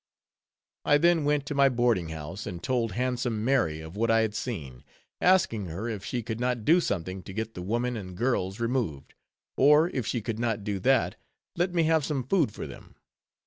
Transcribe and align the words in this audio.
I 0.83 0.97
then 0.97 1.25
went 1.25 1.45
to 1.45 1.53
my 1.53 1.69
boarding 1.69 2.09
house, 2.09 2.47
and 2.47 2.63
told 2.63 2.93
Handsome 2.93 3.45
Mary 3.45 3.81
of 3.81 3.95
what 3.95 4.09
I 4.09 4.21
had 4.21 4.33
seen; 4.33 4.83
asking 5.21 5.67
her 5.67 5.87
if 5.87 6.03
she 6.03 6.23
could 6.23 6.39
not 6.39 6.65
do 6.65 6.81
something 6.81 7.21
to 7.21 7.31
get 7.31 7.53
the 7.53 7.61
woman 7.61 7.95
and 7.95 8.17
girls 8.17 8.59
removed; 8.59 9.13
or 9.55 9.89
if 9.89 10.07
she 10.07 10.19
could 10.19 10.39
not 10.39 10.63
do 10.63 10.79
that, 10.79 11.17
let 11.55 11.71
me 11.75 11.83
have 11.83 12.03
some 12.03 12.23
food 12.23 12.51
for 12.51 12.65
them. 12.65 12.95